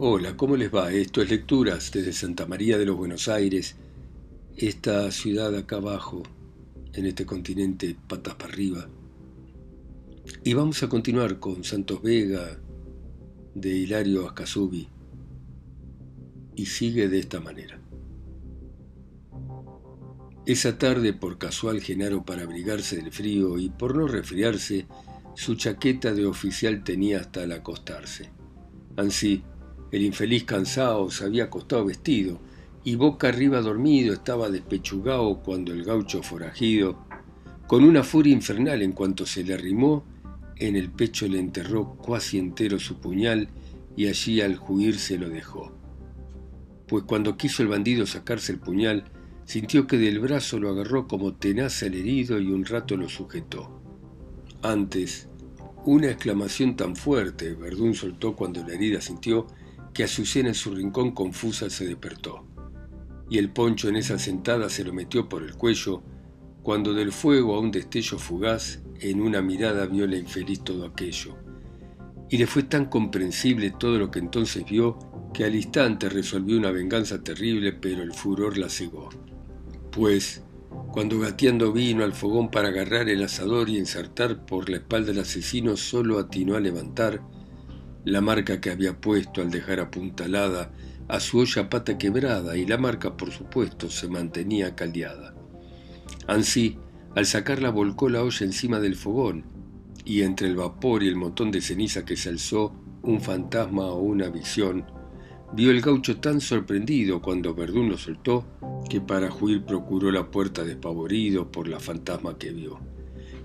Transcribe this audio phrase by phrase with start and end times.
[0.00, 0.92] Hola, ¿cómo les va?
[0.92, 3.74] Esto es Lecturas desde Santa María de los Buenos Aires,
[4.56, 6.22] esta ciudad acá abajo,
[6.92, 8.88] en este continente patas para arriba.
[10.44, 12.60] Y vamos a continuar con Santos Vega,
[13.56, 14.86] de Hilario Ascasubi,
[16.54, 17.80] y sigue de esta manera.
[20.46, 24.86] Esa tarde, por casual, Genaro, para abrigarse del frío y por no resfriarse,
[25.34, 28.30] su chaqueta de oficial tenía hasta al acostarse.
[28.96, 29.42] Ansí,
[29.90, 32.38] el infeliz cansado se había acostado vestido
[32.84, 36.98] y boca arriba dormido estaba despechugado cuando el gaucho forajido,
[37.66, 40.04] con una furia infernal en cuanto se le arrimó,
[40.56, 43.48] en el pecho le enterró cuasi entero su puñal
[43.96, 45.72] y allí al juir lo dejó.
[46.86, 49.04] Pues cuando quiso el bandido sacarse el puñal,
[49.44, 53.82] sintió que del brazo lo agarró como tenaza el herido y un rato lo sujetó.
[54.62, 55.28] Antes,
[55.84, 59.46] una exclamación tan fuerte Verdún soltó cuando la herida sintió
[59.98, 62.46] que Azucena en su rincón confusa se despertó,
[63.28, 66.04] y el poncho en esa sentada se lo metió por el cuello,
[66.62, 71.36] cuando del fuego a un destello fugaz en una mirada vio la infeliz todo aquello.
[72.30, 75.00] Y le fue tan comprensible todo lo que entonces vio
[75.34, 79.08] que al instante resolvió una venganza terrible, pero el furor la cegó.
[79.90, 80.44] Pues,
[80.92, 85.18] cuando gateando vino al fogón para agarrar el asador y ensartar por la espalda al
[85.18, 87.20] asesino, solo atinó a levantar
[88.08, 90.72] la marca que había puesto al dejar apuntalada
[91.08, 95.34] a su olla pata quebrada y la marca, por supuesto, se mantenía caldeada.
[96.26, 96.78] Ansí,
[97.14, 99.44] al sacarla volcó la olla encima del fogón
[100.04, 104.00] y entre el vapor y el montón de ceniza que se alzó, un fantasma o
[104.00, 104.86] una visión,
[105.52, 108.46] vio el gaucho tan sorprendido cuando Verdún lo soltó
[108.88, 112.80] que para huir procuró la puerta despavorido por la fantasma que vio.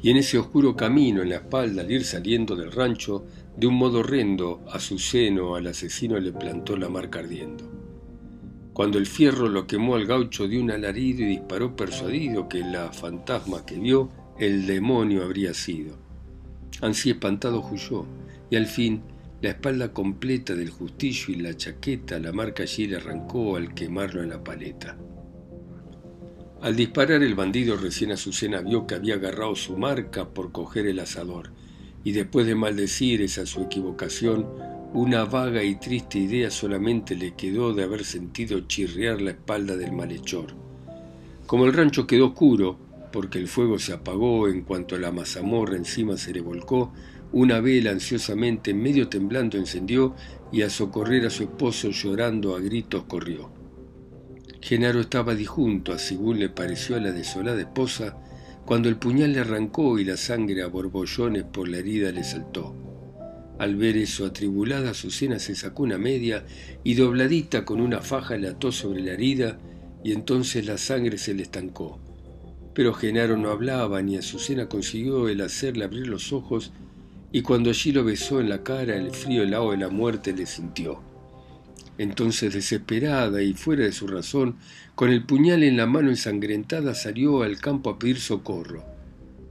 [0.02, 3.26] Y en ese oscuro camino en la espalda al ir saliendo del rancho
[3.58, 7.70] de un modo horrendo, a su seno al asesino le plantó la marca ardiendo.
[8.74, 12.92] Cuando el fierro lo quemó al gaucho dio un alarido y disparó persuadido que la
[12.92, 15.96] fantasma que vio el demonio habría sido.
[16.82, 18.06] Ansí espantado huyó,
[18.50, 19.04] y al fin
[19.42, 24.24] la espalda completa del justillo y la chaqueta la marca allí le arrancó al quemarlo
[24.24, 24.98] en la paleta.
[26.62, 31.00] Al disparar el bandido recién Azucena vio que había agarrado su marca por coger el
[31.00, 31.52] asador,
[32.04, 34.48] y después de maldecir esa su equivocación,
[34.94, 39.92] una vaga y triste idea solamente le quedó de haber sentido chirriar la espalda del
[39.92, 40.54] malhechor.
[41.48, 42.78] Como el rancho quedó oscuro,
[43.12, 46.94] porque el fuego se apagó en cuanto la mazamorra encima se le volcó,
[47.32, 50.16] una vela ansiosamente medio temblando encendió
[50.52, 53.50] y a socorrer a su esposo llorando a gritos corrió.
[54.62, 58.18] Genaro estaba disjunto, según le pareció a la desolada esposa,
[58.66, 62.76] cuando el puñal le arrancó y la sangre a borbollones por la herida le saltó.
[63.60, 66.46] Al ver eso atribulada, Azucena se sacó una media
[66.84, 69.60] y dobladita con una faja le ató sobre la herida
[70.04, 72.00] y entonces la sangre se le estancó.
[72.74, 76.72] Pero Genaro no hablaba ni Azucena consiguió el hacerle abrir los ojos
[77.32, 80.46] y cuando allí lo besó en la cara el frío helado de la muerte le
[80.46, 81.13] sintió.
[81.98, 84.56] Entonces, desesperada y fuera de su razón,
[84.96, 88.84] con el puñal en la mano ensangrentada salió al campo a pedir socorro.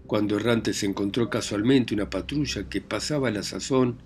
[0.07, 3.99] Cuando errante se encontró casualmente una patrulla que pasaba la sazón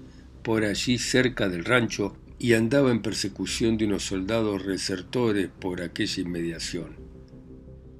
[0.42, 6.22] por allí cerca del rancho y andaba en persecución de unos soldados resertores por aquella
[6.22, 6.96] inmediación.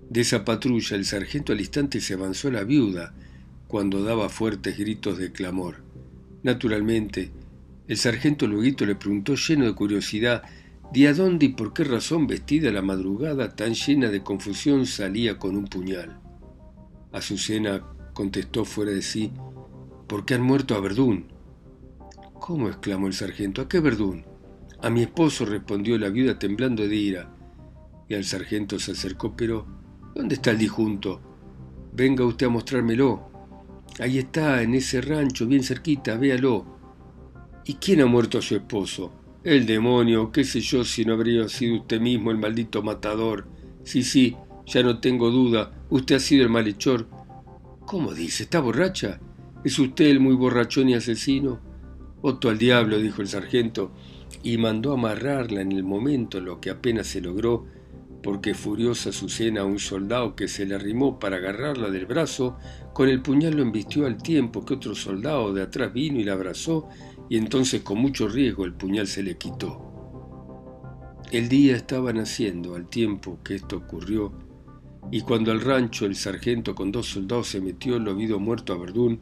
[0.08, 3.14] De esa patrulla el sargento al instante se avanzó a la viuda
[3.66, 5.82] cuando daba fuertes gritos de clamor.
[6.44, 7.32] Naturalmente,
[7.88, 10.42] el sargento Luguito le preguntó lleno de curiosidad
[10.92, 15.38] de a dónde y por qué razón vestida la madrugada tan llena de confusión salía
[15.38, 16.20] con un puñal.
[17.12, 17.82] Azucena
[18.12, 19.32] contestó fuera de sí,
[20.06, 21.26] porque han muerto a Verdún.
[22.34, 22.68] ¿Cómo?
[22.68, 23.62] exclamó el sargento.
[23.62, 24.24] ¿A qué Verdún?
[24.80, 27.34] A mi esposo, respondió la viuda temblando de ira.
[28.08, 29.66] Y al sargento se acercó, pero
[30.14, 31.20] ¿dónde está el disjunto?
[31.92, 33.30] Venga usted a mostrármelo.
[33.98, 36.75] Ahí está, en ese rancho, bien cerquita, véalo.
[37.68, 39.12] ¿Y quién ha muerto a su esposo?
[39.42, 43.48] El demonio, qué sé yo si no habría sido usted mismo el maldito matador.
[43.82, 44.36] Sí, sí,
[44.66, 47.08] ya no tengo duda, usted ha sido el malhechor.
[47.84, 48.44] ¿Cómo dice?
[48.44, 49.18] ¿Está borracha?
[49.64, 51.58] ¿Es usted el muy borrachón y asesino?
[52.22, 53.90] Otto al diablo, dijo el sargento,
[54.44, 57.66] y mandó amarrarla en el momento, lo que apenas se logró,
[58.22, 62.58] porque furiosa cena a un soldado que se le arrimó para agarrarla del brazo,
[62.92, 66.34] con el puñal lo embistió al tiempo que otro soldado de atrás vino y la
[66.34, 66.88] abrazó
[67.28, 69.82] y entonces con mucho riesgo el puñal se le quitó.
[71.32, 74.32] El día estaba naciendo al tiempo que esto ocurrió,
[75.10, 78.78] y cuando al rancho el sargento con dos soldados se metió, lo vido muerto a
[78.78, 79.18] Verdún,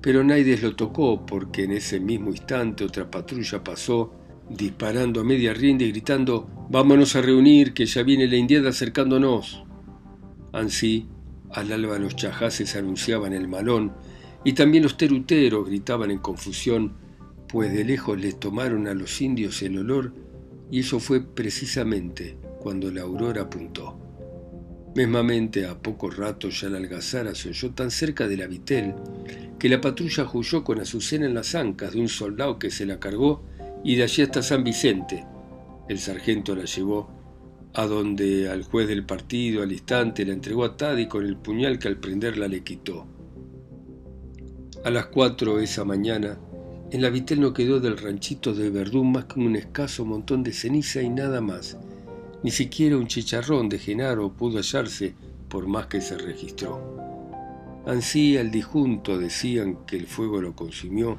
[0.00, 4.12] pero nadie lo tocó porque en ese mismo instante otra patrulla pasó
[4.48, 9.64] disparando a media rienda y gritando Vámonos a reunir, que ya viene la indiada acercándonos.
[10.52, 11.06] Ansí,
[11.52, 13.92] al alba los chajaces anunciaban el malón,
[14.44, 16.94] y también los teruteros gritaban en confusión,
[17.48, 20.12] pues de lejos les tomaron a los indios el olor,
[20.70, 23.98] y eso fue precisamente cuando la aurora apuntó.
[24.96, 28.94] Mesmamente, a poco rato ya la algazara se oyó tan cerca de la vitel
[29.58, 32.98] que la patrulla huyó con Azucena en las ancas de un soldado que se la
[32.98, 33.44] cargó
[33.84, 35.24] y de allí hasta San Vicente.
[35.88, 37.10] El sargento la llevó
[37.74, 41.78] a donde al juez del partido al instante la entregó atada y con el puñal
[41.78, 43.06] que al prenderla le quitó.
[44.82, 46.38] A las cuatro esa mañana,
[46.90, 50.52] en la vitel no quedó del ranchito de Verdún más que un escaso montón de
[50.52, 51.76] ceniza y nada más.
[52.42, 55.14] Ni siquiera un chicharrón de Genaro pudo hallarse
[55.48, 56.96] por más que se registró.
[57.86, 61.18] Ansí al disjunto decían que el fuego lo consumió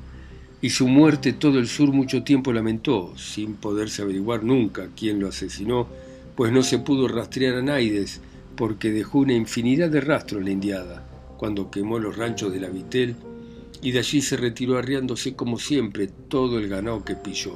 [0.61, 5.27] y su muerte todo el sur mucho tiempo lamentó, sin poderse averiguar nunca quién lo
[5.27, 5.87] asesinó,
[6.35, 8.21] pues no se pudo rastrear a Naides,
[8.55, 13.15] porque dejó una infinidad de rastros la indiada, cuando quemó los ranchos de la Vitel,
[13.81, 17.55] y de allí se retiró arriándose como siempre todo el ganado que pilló.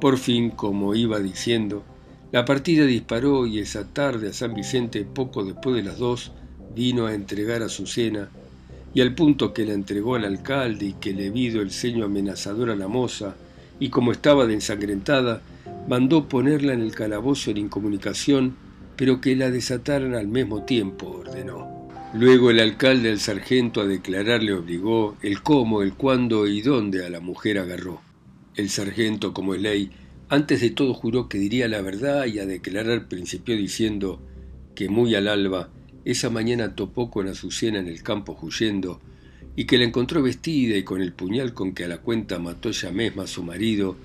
[0.00, 1.84] Por fin, como iba diciendo,
[2.32, 6.32] la partida disparó y esa tarde a San Vicente, poco después de las dos,
[6.74, 8.28] vino a entregar a su cena
[8.92, 12.70] y al punto que la entregó al alcalde y que le vido el ceño amenazador
[12.70, 13.34] a la moza,
[13.80, 15.42] y como estaba de ensangrentada,
[15.88, 18.56] mandó ponerla en el calabozo en incomunicación,
[18.96, 21.83] pero que la desataran al mismo tiempo, ordenó.
[22.14, 27.04] Luego el alcalde al sargento a declarar le obligó el cómo, el cuándo y dónde
[27.04, 28.02] a la mujer agarró.
[28.54, 29.90] El sargento, como es ley,
[30.28, 34.22] antes de todo juró que diría la verdad y a declarar principió diciendo
[34.76, 35.70] que muy al alba
[36.04, 39.00] esa mañana topó con Azucena en el campo huyendo,
[39.56, 42.68] y que la encontró vestida y con el puñal con que a la cuenta mató
[42.68, 43.96] ella misma a su marido,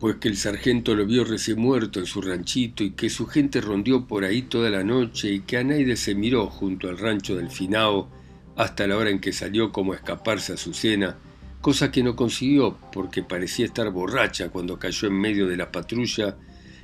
[0.00, 3.60] pues que el sargento lo vio recién muerto en su ranchito y que su gente
[3.60, 7.50] rondió por ahí toda la noche y que Anaide se miró junto al rancho del
[7.50, 8.08] Finao
[8.56, 11.18] hasta la hora en que salió como a escaparse a Azucena,
[11.60, 16.36] cosa que no consiguió porque parecía estar borracha cuando cayó en medio de la patrulla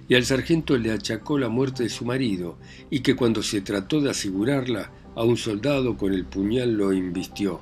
[0.08, 2.58] y al sargento le achacó la muerte de su marido,
[2.90, 7.60] y que cuando se trató de asegurarla, a un soldado con el puñal lo invistió.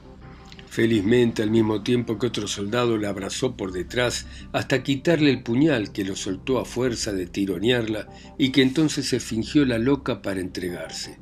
[0.74, 5.92] Felizmente, al mismo tiempo que otro soldado la abrazó por detrás hasta quitarle el puñal
[5.92, 10.40] que lo soltó a fuerza de tironearla y que entonces se fingió la loca para
[10.40, 11.20] entregarse.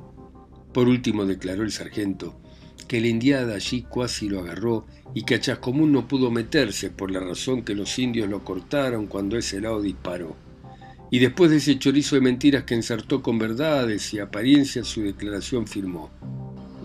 [0.73, 2.41] Por último declaró el sargento
[2.87, 7.11] que la indiada allí cuasi lo agarró y que a Chascomún no pudo meterse por
[7.11, 10.35] la razón que los indios lo cortaron cuando ese lado disparó.
[11.11, 15.67] Y después de ese chorizo de mentiras que ensartó con verdades y apariencias, su declaración
[15.67, 16.09] firmó.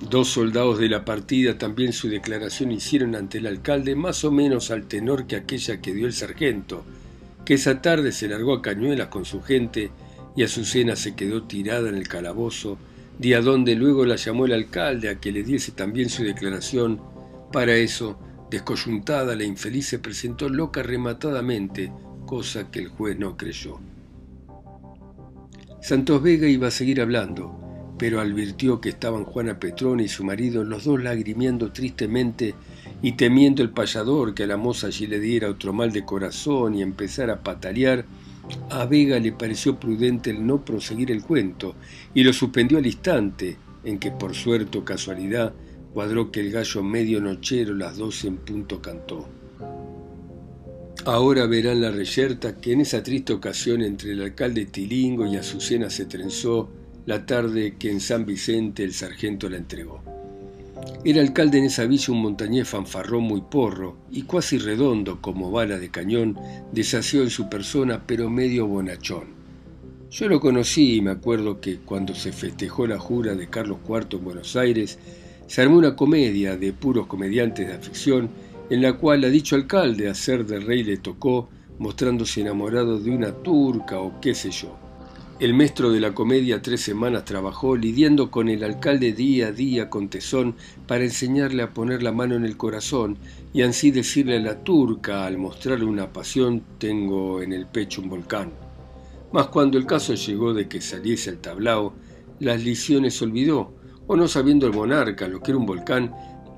[0.00, 4.70] Dos soldados de la partida también su declaración hicieron ante el alcalde más o menos
[4.70, 6.84] al tenor que aquella que dio el sargento,
[7.44, 9.90] que esa tarde se largó a Cañuelas con su gente
[10.36, 12.78] y Azucena se quedó tirada en el calabozo,
[13.18, 17.00] día donde luego la llamó el alcalde a que le diese también su declaración.
[17.52, 18.18] Para eso,
[18.50, 21.90] descoyuntada, la infeliz se presentó loca rematadamente,
[22.24, 23.80] cosa que el juez no creyó.
[25.82, 27.67] Santos Vega iba a seguir hablando,
[27.98, 32.54] pero advirtió que estaban Juana Petrón y su marido los dos lagrimiendo tristemente
[33.02, 36.74] y temiendo el payador que a la moza allí le diera otro mal de corazón
[36.74, 38.04] y empezara a patalear,
[38.70, 41.74] a Vega le pareció prudente el no proseguir el cuento
[42.14, 45.52] y lo suspendió al instante en que por suerte o casualidad
[45.92, 49.28] cuadró que el gallo medio nochero las doce en punto cantó.
[51.04, 55.90] Ahora verán la reyerta que en esa triste ocasión entre el alcalde Tilingo y Azucena
[55.90, 56.68] se trenzó
[57.08, 60.02] la tarde que en San Vicente el sargento la entregó.
[61.06, 65.78] Era alcalde en esa villa un montañés fanfarrón muy porro y cuasi redondo como bala
[65.78, 66.38] de cañón,
[66.70, 69.28] deshació en su persona pero medio bonachón.
[70.10, 74.18] Yo lo conocí y me acuerdo que cuando se festejó la jura de Carlos IV
[74.18, 74.98] en Buenos Aires,
[75.46, 78.28] se armó una comedia de puros comediantes de afición
[78.68, 81.48] en la cual a dicho alcalde hacer de rey le tocó,
[81.78, 84.87] mostrándose enamorado de una turca o qué sé yo.
[85.40, 89.88] El maestro de la comedia tres semanas trabajó lidiando con el alcalde día a día
[89.88, 90.56] con tesón
[90.88, 93.18] para enseñarle a poner la mano en el corazón
[93.52, 98.08] y así decirle a la turca al mostrarle una pasión tengo en el pecho un
[98.08, 98.50] volcán.
[99.32, 101.92] Mas cuando el caso llegó de que saliese al tablao,
[102.40, 103.72] las liciones olvidó,
[104.08, 106.12] o no sabiendo el monarca lo que era un volcán,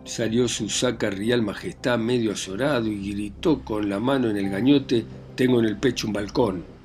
[0.04, 5.04] Salió su saca real majestad medio azorado y gritó con la mano en el gañote,
[5.36, 6.79] tengo en el pecho un balcón.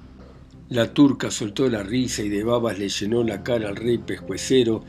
[0.70, 4.84] La turca soltó la risa y de babas le llenó la cara al rey pescuecero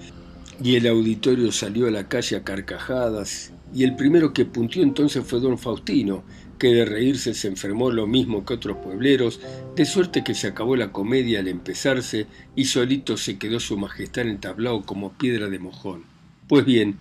[0.63, 5.23] y el auditorio salió a la calle a carcajadas y el primero que puntió entonces
[5.27, 6.25] fue don Faustino,
[6.59, 9.41] que de reírse se enfermó lo mismo que otros puebleros,
[9.75, 14.25] de suerte que se acabó la comedia al empezarse y solito se quedó su majestad
[14.25, 16.05] en el tablao como piedra de mojón.
[16.49, 16.97] Pues bien,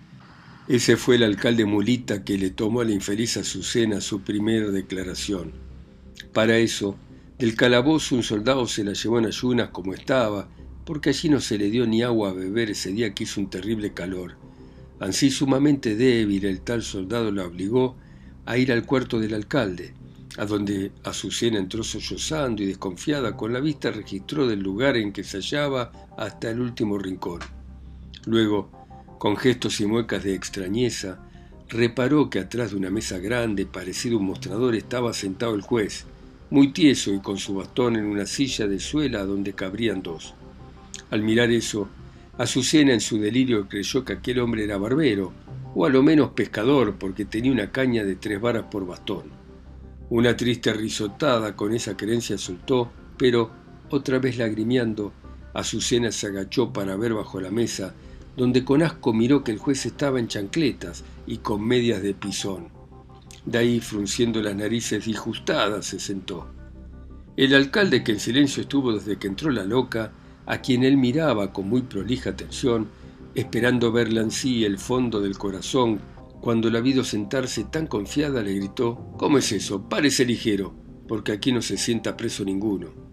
[0.68, 5.52] ese fue el alcalde Mulita que le tomó a la infeliz Azucena su primera declaración.
[6.34, 6.98] Para eso,
[7.38, 10.48] del calabozo un soldado se la llevó en ayunas como estaba,
[10.86, 13.50] porque allí no se le dio ni agua a beber ese día que hizo un
[13.50, 14.36] terrible calor.
[15.00, 17.96] Ansí sumamente débil el tal soldado la obligó
[18.46, 19.92] a ir al cuarto del alcalde,
[20.38, 25.24] a donde Azucena entró sollozando y desconfiada, con la vista registró del lugar en que
[25.24, 27.40] se hallaba hasta el último rincón.
[28.24, 28.70] Luego,
[29.18, 31.20] con gestos y muecas de extrañeza,
[31.68, 36.06] reparó que atrás de una mesa grande, parecido a un mostrador, estaba sentado el juez,
[36.50, 40.34] muy tieso y con su bastón en una silla de suela donde cabrían dos.
[41.10, 41.88] Al mirar eso,
[42.38, 45.32] Azucena en su delirio creyó que aquel hombre era barbero,
[45.74, 49.24] o a lo menos pescador, porque tenía una caña de tres varas por bastón.
[50.10, 53.50] Una triste risotada con esa creencia soltó, pero,
[53.90, 55.12] otra vez lagrimeando,
[55.54, 57.94] Azucena se agachó para ver bajo la mesa,
[58.36, 62.75] donde con asco miró que el juez estaba en chancletas y con medias de pisón.
[63.46, 66.48] De ahí, frunciendo las narices disgustadas, se sentó.
[67.36, 70.12] El alcalde, que en silencio estuvo desde que entró la loca,
[70.46, 72.88] a quien él miraba con muy prolija atención,
[73.34, 76.00] esperando verla en sí el fondo del corazón,
[76.40, 79.88] cuando la vido sentarse tan confiada le gritó, ¿Cómo es eso?
[79.88, 80.74] Párese ligero,
[81.06, 83.06] porque aquí no se sienta preso ninguno.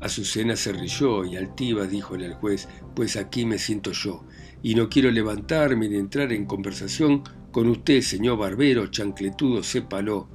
[0.00, 4.24] Azucena se rió y altiva díjole al juez, pues aquí me siento yo,
[4.62, 7.22] y no quiero levantarme ni entrar en conversación
[7.54, 10.28] con usted, señor barbero, chancletudo, sépalo,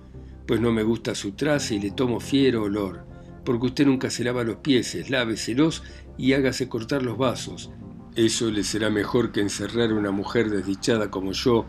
[0.47, 3.05] pues no me gusta su trace y le tomo fiero olor,
[3.43, 5.83] porque usted nunca se lava los pies, láveselos
[6.17, 7.71] y hágase cortar los vasos,
[8.15, 11.65] eso le será mejor que encerrar a una mujer desdichada como yo,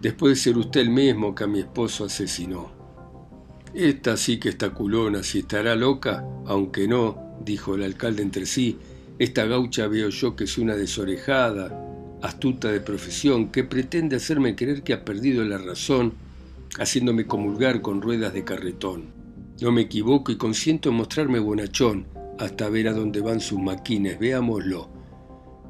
[0.00, 2.70] después de ser usted el mismo que a mi esposo asesinó.
[3.74, 8.78] Esta sí que está culona, si estará loca, aunque no, dijo el alcalde entre sí,
[9.18, 11.91] esta gaucha veo yo que es una desorejada,
[12.22, 16.14] astuta de profesión, que pretende hacerme creer que ha perdido la razón,
[16.78, 19.06] haciéndome comulgar con ruedas de carretón.
[19.60, 22.06] No me equivoco y consiento en mostrarme bonachón,
[22.38, 24.88] hasta ver a dónde van sus maquines, veámoslo.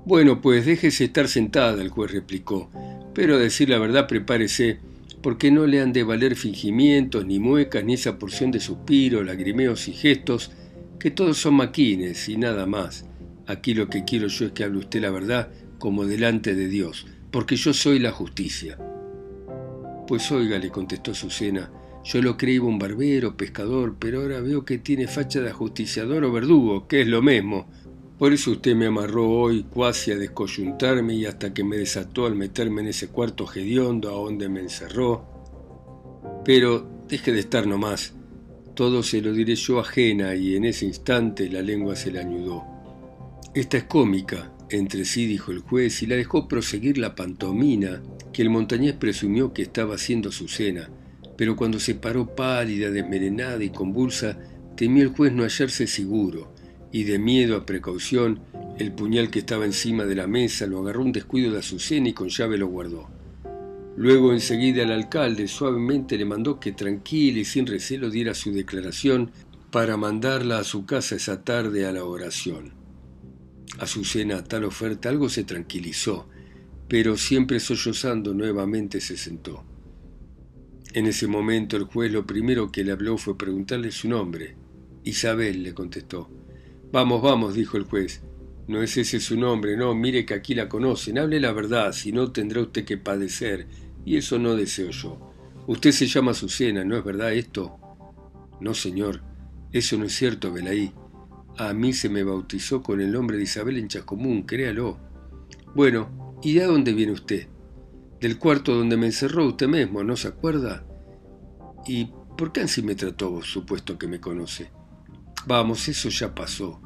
[0.04, 2.70] Bueno, pues déjese estar sentada, el juez replicó,
[3.14, 4.78] pero a decir la verdad prepárese,
[5.22, 9.88] porque no le han de valer fingimientos, ni muecas, ni esa porción de suspiros, lagrimeos
[9.88, 10.50] y gestos,
[10.98, 13.06] que todos son maquines y nada más.
[13.46, 15.50] Aquí lo que quiero yo es que hable usted la verdad
[15.82, 18.78] como delante de Dios, porque yo soy la justicia.
[20.06, 21.72] Pues oiga, le contestó Susena,
[22.04, 26.30] yo lo creí un barbero, pescador, pero ahora veo que tiene facha de ajusticiador o
[26.30, 27.66] verdugo, que es lo mismo.
[28.16, 32.36] Por eso usted me amarró hoy cuasi a descoyuntarme y hasta que me desató al
[32.36, 35.24] meterme en ese cuarto hediondo a donde me encerró.
[36.44, 38.14] Pero deje de estar nomás.
[38.74, 42.62] Todo se lo diré yo ajena y en ese instante la lengua se le añudó.
[43.52, 48.02] Esta es cómica, entre sí dijo el juez y la dejó proseguir la pantomina
[48.32, 50.90] que el montañés presumió que estaba haciendo su cena,
[51.36, 54.38] pero cuando se paró pálida, desmerenada y convulsa,
[54.76, 56.54] temió el juez no hallarse seguro
[56.90, 58.40] y de miedo a precaución,
[58.78, 62.12] el puñal que estaba encima de la mesa lo agarró un descuido de Azucena y
[62.12, 63.08] con llave lo guardó.
[63.96, 69.30] Luego enseguida el alcalde suavemente le mandó que tranquila y sin recelo diera su declaración
[69.70, 72.81] para mandarla a su casa esa tarde a la oración.
[73.78, 76.28] Azucena tal oferta algo se tranquilizó,
[76.88, 79.64] pero siempre sollozando nuevamente se sentó.
[80.92, 84.56] En ese momento el juez lo primero que le habló fue preguntarle su nombre.
[85.04, 86.30] Isabel le contestó.
[86.92, 88.22] Vamos, vamos, dijo el juez.
[88.68, 92.12] No es ese su nombre, no, mire que aquí la conocen, hable la verdad, si
[92.12, 93.66] no tendrá usted que padecer,
[94.04, 95.32] y eso no deseo yo.
[95.66, 97.78] Usted se llama Azucena, ¿no es verdad esto?
[98.60, 99.22] No, señor,
[99.72, 100.92] eso no es cierto, Belaí.
[101.58, 104.98] A mí se me bautizó con el nombre de Isabel en Chascomún, créalo.
[105.74, 107.48] Bueno, ¿y de dónde viene usted?
[108.20, 110.84] Del cuarto donde me encerró usted mismo, ¿no se acuerda?
[111.86, 114.70] ¿Y por qué así me trató vos, supuesto que me conoce?
[115.46, 116.80] Vamos, eso ya pasó.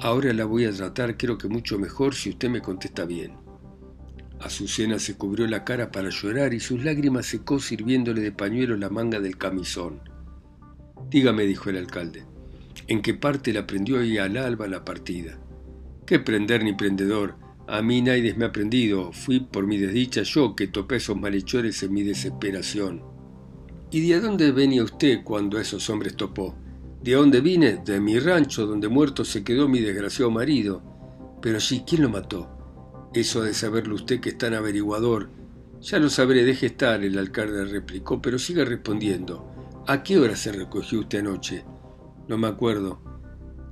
[0.00, 3.36] Ahora la voy a tratar creo que mucho mejor si usted me contesta bien.
[4.40, 8.90] Azucena se cubrió la cara para llorar y sus lágrimas secó sirviéndole de pañuelo la
[8.90, 10.00] manga del camisón.
[11.08, 12.26] Dígame, dijo el alcalde,
[12.86, 15.38] ¿en qué parte la prendió hoy al alba la partida?
[16.06, 17.36] ¿Qué prender ni prendedor?
[17.66, 19.12] A mí nadie me ha prendido.
[19.12, 23.02] Fui por mi desdicha yo que topé esos malhechores en mi desesperación.
[23.90, 26.54] ¿Y de dónde venía usted cuando a esos hombres topó?
[27.02, 27.80] ¿De dónde vine?
[27.84, 30.82] De mi rancho, donde muerto se quedó mi desgraciado marido.
[31.40, 33.10] Pero allí, ¿quién lo mató?
[33.14, 35.30] Eso ha de saberlo usted que es tan averiguador.
[35.80, 39.50] Ya lo sabré, deje estar, el alcalde replicó, pero siga respondiendo.
[39.86, 41.64] ¿A qué hora se recogió usted anoche?
[42.28, 43.00] No me acuerdo.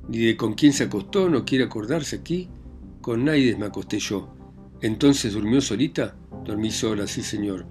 [0.08, 2.48] Ni de con quién se acostó, no quiere acordarse aquí.
[3.00, 4.34] Con Naides me acosté yo.
[4.80, 6.16] ¿Entonces durmió solita?
[6.44, 7.66] Dormí sola, sí señor.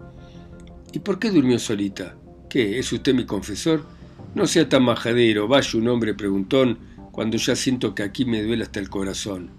[0.94, 2.18] ¿Y por qué durmió solita?
[2.50, 2.80] ¿Qué?
[2.80, 3.86] ¿Es usted mi confesor?
[4.34, 6.80] No sea tan majadero, vaya un hombre preguntón,
[7.12, 9.52] cuando ya siento que aquí me duele hasta el corazón.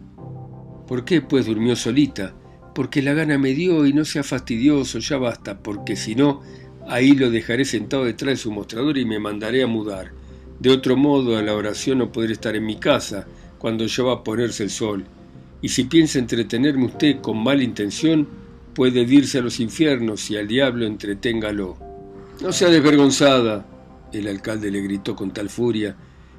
[0.87, 2.35] ¿Por qué, pues, durmió solita?
[2.75, 6.41] Porque la gana me dio y no sea fastidioso, ya basta, porque si no,
[6.89, 10.13] ahí lo dejaré sentado detrás de su mostrador y me mandaré a mudar.
[10.63, 13.27] De otro modo, a la oración no podré estar en mi casa,
[13.59, 15.05] cuando ya va a ponerse el sol.
[15.61, 18.29] Y si piensa entretenerme usted con mala intención,
[18.73, 21.77] puede irse a los infiernos y al diablo entreténgalo.
[22.41, 23.67] No sea desvergonzada,
[24.13, 25.97] el alcalde le gritó con tal furia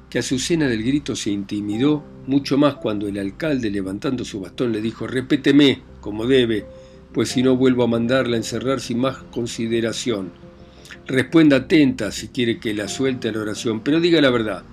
[0.08, 4.80] que Azucena del grito se intimidó mucho más cuando el alcalde, levantando su bastón, le
[4.80, 6.64] dijo Repéteme, como debe,
[7.12, 10.43] pues si no vuelvo a mandarla a encerrar sin más consideración.
[11.06, 14.64] Responda atenta si quiere que la suelte a la oración, pero diga la verdad.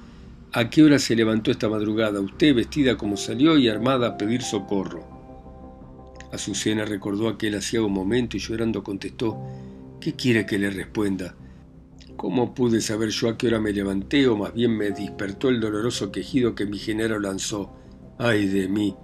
[0.54, 4.42] ¿A qué hora se levantó esta madrugada usted vestida como salió y armada a pedir
[4.42, 5.06] socorro?
[6.32, 9.38] Azucena recordó aquel asiago momento y llorando contestó
[10.00, 11.36] ¿Qué quiere que le responda?
[12.16, 15.60] ¿Cómo pude saber yo a qué hora me levanté o más bien me despertó el
[15.60, 17.74] doloroso quejido que mi genero lanzó?
[18.18, 18.96] ¡Ay de mí!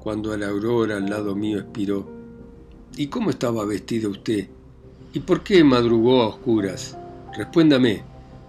[0.00, 2.10] Cuando a la aurora al lado mío expiró.
[2.96, 4.48] ¿Y cómo estaba vestida usted?
[5.14, 6.98] ¿Y por qué madrugó a oscuras?
[7.36, 8.02] Respuéndame.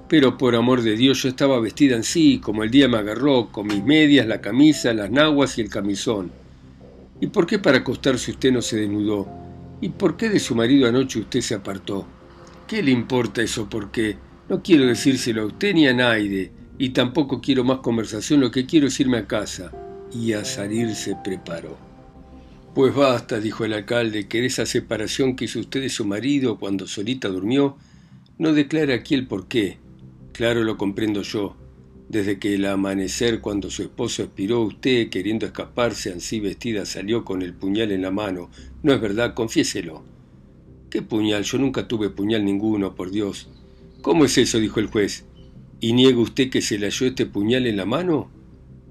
[0.10, 3.51] Pero por amor de Dios yo estaba vestida en sí, como el día me agarró,
[3.51, 6.31] con mis medias, la camisa, las naguas y el camisón.
[7.22, 9.27] ¿Y por qué para acostarse usted no se desnudó?
[9.79, 12.07] ¿Y por qué de su marido anoche usted se apartó?
[12.67, 13.67] ¿Qué le importa eso?
[13.69, 14.17] Porque
[14.50, 18.65] no quiero decírselo a usted ni a Naide, y tampoco quiero más conversación, lo que
[18.65, 19.72] quiero es irme a casa.
[20.12, 21.77] Y a salir se preparó.
[22.75, 26.60] Pues basta, dijo el alcalde, que de esa separación que hizo usted de su marido
[26.60, 27.77] cuando solita durmió,
[28.38, 29.77] no declara aquí el porqué.
[30.34, 31.55] Claro lo comprendo yo.
[32.09, 37.44] Desde que el amanecer, cuando su esposo expiró, usted, queriendo escaparse así vestida, salió con
[37.44, 38.50] el puñal en la mano.
[38.83, 39.35] ¿No es verdad?
[39.35, 40.03] Confiéselo.
[40.90, 41.44] ¿Qué puñal?
[41.44, 43.48] Yo nunca tuve puñal ninguno, por Dios.
[44.01, 44.59] ¿Cómo es eso?
[44.59, 45.24] dijo el juez.
[45.79, 48.29] ¿Y niega usted que se le halló este puñal en la mano?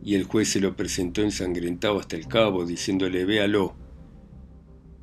[0.04, 3.74] Y el juez se lo presentó ensangrentado hasta el cabo, diciéndole, véalo.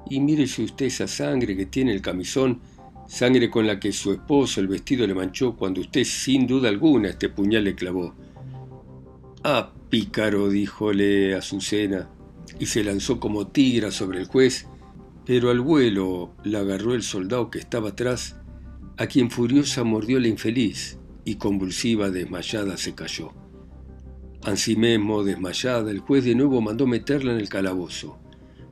[0.09, 2.61] Y mírese usted esa sangre que tiene el camisón,
[3.07, 7.09] sangre con la que su esposo el vestido le manchó cuando usted sin duda alguna
[7.09, 8.15] este puñal le clavó.
[9.43, 12.09] Ah, pícaro, díjole Azucena,
[12.59, 14.67] y se lanzó como tigra sobre el juez
[15.25, 18.37] pero al vuelo la agarró el soldado que estaba atrás,
[18.97, 23.31] a quien furiosa mordió la infeliz y convulsiva desmayada se cayó.
[24.43, 28.19] Ansí mismo, desmayada, el juez de nuevo mandó meterla en el calabozo.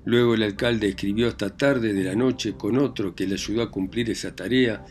[0.06, 3.70] Luego el alcalde escribió hasta tarde de la noche con otro que le ayudó a
[3.70, 4.84] cumplir esa tarea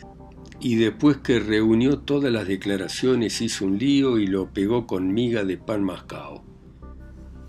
[0.60, 5.44] y después que reunió todas las declaraciones hizo un lío y lo pegó con miga
[5.44, 6.44] de pan mascao.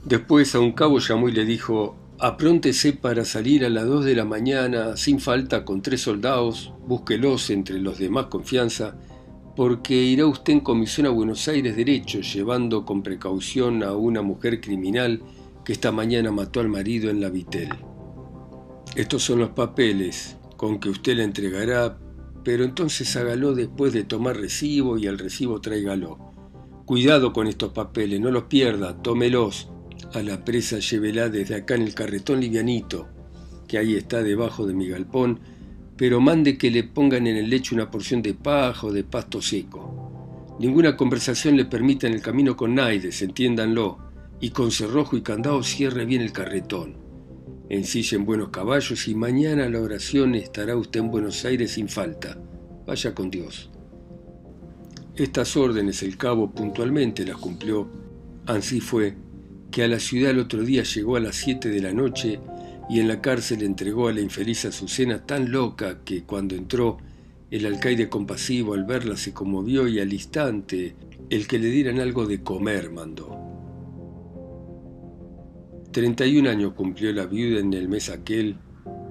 [0.05, 4.13] Después a un cabo llamó y le dijo, Apróntese para salir a las dos de
[4.13, 8.97] la mañana sin falta con tres soldados, búsquelos entre los de más confianza,
[9.55, 14.61] porque irá usted en comisión a Buenos Aires derecho, llevando con precaución a una mujer
[14.61, 15.21] criminal
[15.65, 17.69] que esta mañana mató al marido en la Vitel.
[18.95, 21.97] Estos son los papeles con que usted le entregará,
[22.43, 26.17] pero entonces hágalo después de tomar recibo y al recibo tráigalo.
[26.85, 29.69] Cuidado con estos papeles, no los pierda, tómelos
[30.13, 33.07] a la presa llévela desde acá en el carretón livianito,
[33.67, 35.39] que ahí está debajo de mi galpón,
[35.99, 39.41] pero mande que le pongan en el lecho una porción de paja o de pasto
[39.41, 40.55] seco.
[40.57, 43.97] Ninguna conversación le permita en el camino con Naides, entiéndanlo,
[44.39, 46.95] y con cerrojo y candado cierre bien el carretón.
[47.69, 52.37] en buenos caballos y mañana a la oración estará usted en Buenos Aires sin falta.
[52.87, 53.69] Vaya con Dios.
[55.17, 57.89] Estas órdenes el cabo puntualmente las cumplió.
[58.45, 59.15] Así fue
[59.69, 62.39] que a la ciudad el otro día llegó a las siete de la noche
[62.89, 66.97] y en la cárcel entregó a la infeliz Azucena tan loca que cuando entró
[67.51, 70.95] el alcaide compasivo al verla se conmovió y al instante
[71.29, 73.37] el que le dieran algo de comer mandó.
[75.91, 78.57] Treinta y un años cumplió la viuda en el mes aquel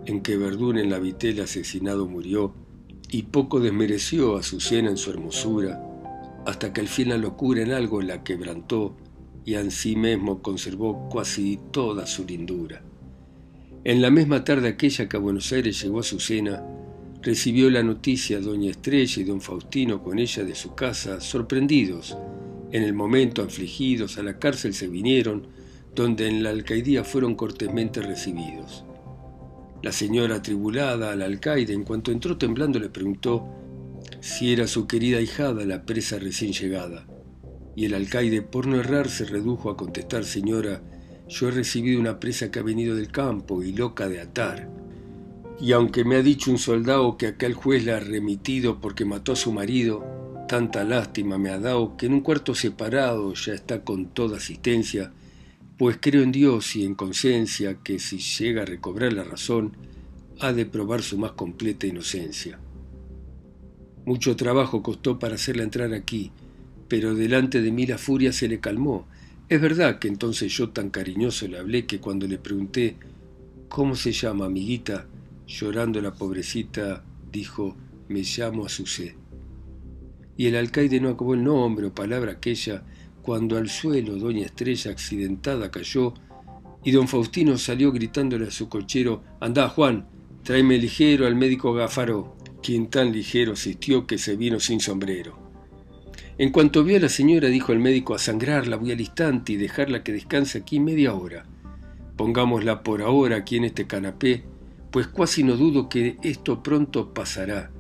[0.07, 2.55] en que Verdún en la vitela asesinado murió
[3.11, 5.83] y poco desmereció a Azucena en su hermosura,
[6.47, 8.97] hasta que al fin la locura en algo la quebrantó
[9.45, 12.83] y ansí mismo conservó casi toda su lindura.
[13.85, 16.65] En la misma tarde aquella que a Buenos Aires llegó a su cena,
[17.23, 22.17] recibió la noticia doña Estrella y don Faustino con ella de su casa, sorprendidos.
[22.73, 25.47] En el momento, afligidos, a la cárcel se vinieron,
[25.95, 28.85] donde en la alcaidía fueron cortésmente recibidos.
[29.81, 33.47] La señora, atribulada al alcaide, en cuanto entró temblando, le preguntó
[34.21, 37.07] si era su querida hijada la presa recién llegada.
[37.77, 40.83] Y el alcaide, por no errar, se redujo a contestar, señora,
[41.29, 44.69] yo he recibido una presa que ha venido del campo y loca de atar.
[45.61, 49.33] Y aunque me ha dicho un soldado que aquel juez la ha remitido porque mató
[49.33, 50.05] a su marido,
[50.49, 55.13] tanta lástima me ha dado que en un cuarto separado ya está con toda asistencia,
[55.77, 59.77] pues creo en Dios y en conciencia que si llega a recobrar la razón,
[60.41, 62.59] ha de probar su más completa inocencia.
[64.05, 66.33] Mucho trabajo costó para hacerla entrar aquí,
[66.89, 69.07] pero delante de mí la furia se le calmó.
[69.49, 72.97] Es verdad que entonces yo tan cariñoso le hablé que cuando le pregunté
[73.69, 75.07] ¿Cómo se llama, amiguita?
[75.47, 77.75] Llorando la pobrecita dijo
[78.09, 79.17] Me llamo Azucé.
[80.37, 82.83] Y el alcaide no acabó el nombre o palabra aquella
[83.23, 86.15] cuando al suelo doña Estrella accidentada cayó
[86.85, 90.07] y don Faustino salió gritándole a su cochero Andá, Juan,
[90.45, 95.48] tráeme ligero al médico Gafaro quien tan ligero asistió que se vino sin sombrero.
[96.39, 99.57] En cuanto vio a la señora, dijo el médico, a sangrarla voy al instante y
[99.57, 101.47] dejarla que descanse aquí media hora.
[102.17, 104.45] Pongámosla por ahora aquí en este canapé,
[104.93, 107.73] pues cuasi no dudo que esto pronto pasará,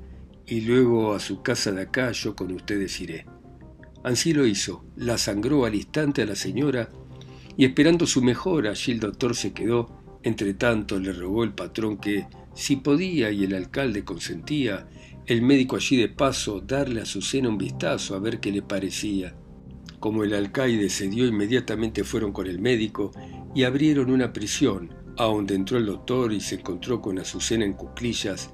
[0.44, 3.26] y luego a su casa de acá yo con ustedes iré.
[4.02, 6.88] Ansí lo hizo, la sangró al instante a la señora,
[7.56, 11.98] y esperando su mejora allí el doctor se quedó, entre tanto le rogó el patrón
[11.98, 14.88] que, si podía y el alcalde consentía,
[15.28, 18.62] el médico allí de paso darle a su cena un vistazo a ver qué le
[18.62, 19.34] parecía.
[20.00, 23.12] Como el alcaide cedió, inmediatamente fueron con el médico
[23.54, 27.74] y abrieron una prisión, a donde entró el doctor y se encontró con Azucena en
[27.74, 28.50] cuclillas,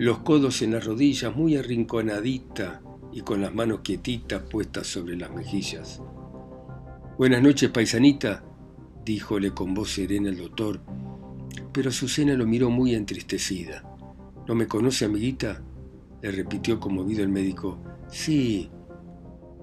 [0.00, 5.30] los codos en las rodillas, muy arrinconadita y con las manos quietitas puestas sobre las
[5.30, 6.02] mejillas.
[7.18, 8.44] Buenas noches, paisanita,
[9.04, 10.80] díjole con voz serena el doctor,
[11.72, 13.84] pero Azucena lo miró muy entristecida.
[14.48, 15.62] ¿No me conoce, amiguita?
[16.22, 17.78] Le repitió conmovido el médico.
[18.08, 18.70] Sí.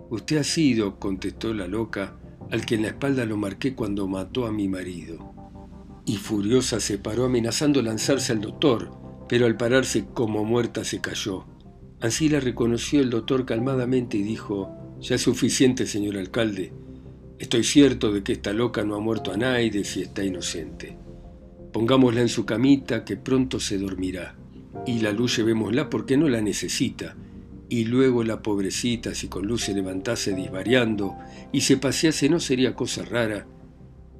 [0.09, 2.17] Usted ha sido, contestó la loca,
[2.51, 5.33] al que en la espalda lo marqué cuando mató a mi marido.
[6.05, 8.91] Y furiosa se paró amenazando lanzarse al doctor,
[9.27, 11.45] pero al pararse como muerta se cayó.
[12.01, 16.73] Así la reconoció el doctor calmadamente y dijo, ya es suficiente, señor alcalde.
[17.39, 20.97] Estoy cierto de que esta loca no ha muerto a nadie si está inocente.
[21.71, 24.37] Pongámosla en su camita que pronto se dormirá.
[24.85, 27.15] Y la luz llevémosla porque no la necesita.
[27.69, 31.15] Y luego la pobrecita, si con luz se levantase disvariando
[31.51, 33.47] y se pasease, no sería cosa rara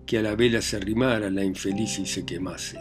[0.06, 2.80] que a la vela se arrimara la infeliz y se quemase.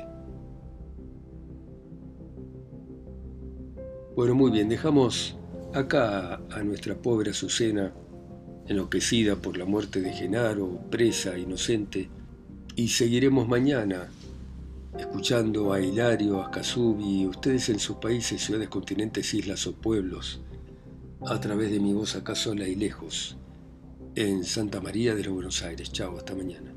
[4.15, 5.37] Bueno, muy bien, dejamos
[5.75, 7.93] acá a nuestra pobre Azucena,
[8.69, 12.11] enloquecida por la muerte de Genaro, presa, inocente,
[12.77, 14.09] y seguiremos mañana
[14.99, 20.41] escuchando a Hilario, a Casubi, ustedes en sus países, ciudades, continentes, islas o pueblos,
[21.27, 23.37] a través de mi voz acá sola y lejos,
[24.15, 25.91] en Santa María de los Buenos Aires.
[25.93, 26.75] Chao, hasta mañana.